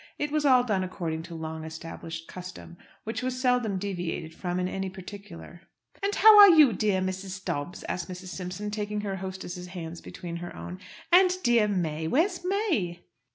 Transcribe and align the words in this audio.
It 0.17 0.31
was 0.31 0.45
all 0.47 0.63
done 0.63 0.83
according 0.83 1.21
to 1.29 1.35
long 1.35 1.63
established 1.63 2.27
custom, 2.27 2.75
which 3.03 3.21
was 3.21 3.39
seldom 3.39 3.77
deviated 3.77 4.33
from 4.33 4.59
in 4.59 4.67
any 4.67 4.89
particular. 4.89 5.61
"And 6.01 6.15
how 6.15 6.39
are 6.39 6.49
you, 6.49 6.73
dear 6.73 7.01
Mrs. 7.01 7.45
Dobbs?" 7.45 7.83
asked 7.83 8.09
Mrs. 8.09 8.29
Simpson, 8.29 8.71
taking 8.71 9.01
her 9.01 9.17
hostess's 9.17 9.67
hand 9.67 10.01
between 10.03 10.37
both 10.37 10.41
her 10.41 10.55
own. 10.55 10.79
"And 11.11 11.31
dear 11.43 11.67
May 11.67 12.07
where's 12.07 12.43
May?" 12.43 13.03